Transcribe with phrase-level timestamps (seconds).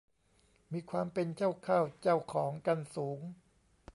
[0.71, 3.19] มีความเป็นเจ้าเข้าเจ้าของกันสูง